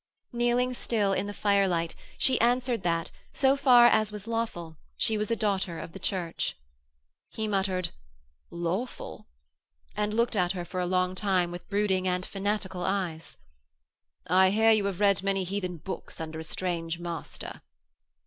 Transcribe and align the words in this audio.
Kneeling 0.33 0.73
still 0.73 1.13
in 1.13 1.27
the 1.27 1.31
firelight, 1.33 1.93
she 2.17 2.41
answered 2.41 2.81
that, 2.81 3.11
so 3.33 3.55
far 3.55 3.85
as 3.85 4.11
was 4.11 4.25
lawful, 4.25 4.77
she 4.97 5.15
was 5.15 5.29
a 5.29 5.35
daughter 5.35 5.77
of 5.77 5.91
the 5.91 5.99
Church. 5.99 6.57
He 7.29 7.47
muttered: 7.47 7.91
'Lawful!' 8.49 9.27
and 9.95 10.11
looked 10.11 10.35
at 10.35 10.53
her 10.53 10.65
for 10.65 10.79
a 10.79 10.87
long 10.87 11.13
time 11.13 11.51
with 11.51 11.69
brooding 11.69 12.07
and 12.07 12.25
fanatical 12.25 12.83
eyes. 12.83 13.37
'I 14.25 14.49
hear 14.49 14.71
you 14.71 14.85
have 14.85 14.99
read 14.99 15.21
many 15.21 15.43
heathen 15.43 15.77
books 15.77 16.19
under 16.19 16.39
a 16.39 16.43
strange 16.43 16.97
master.' 16.97 17.61